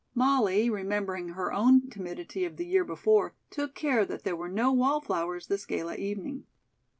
[0.15, 4.71] Molly, remembering her own timidity of the year before, took care that there were no
[4.71, 6.47] wall flowers this gala evening.